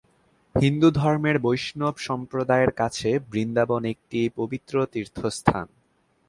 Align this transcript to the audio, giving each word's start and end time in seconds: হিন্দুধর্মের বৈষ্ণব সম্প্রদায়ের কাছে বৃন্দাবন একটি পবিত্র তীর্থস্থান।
হিন্দুধর্মের 0.55 1.37
বৈষ্ণব 1.39 1.95
সম্প্রদায়ের 1.99 2.71
কাছে 2.71 3.09
বৃন্দাবন 3.31 3.81
একটি 3.85 4.19
পবিত্র 4.35 4.73
তীর্থস্থান। 4.85 5.67